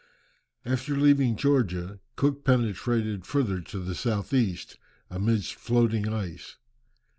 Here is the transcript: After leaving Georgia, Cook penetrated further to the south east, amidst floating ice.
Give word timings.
After 0.65 0.97
leaving 0.97 1.35
Georgia, 1.35 1.99
Cook 2.15 2.43
penetrated 2.43 3.23
further 3.23 3.61
to 3.61 3.77
the 3.77 3.93
south 3.93 4.33
east, 4.33 4.79
amidst 5.11 5.53
floating 5.53 6.11
ice. 6.11 6.57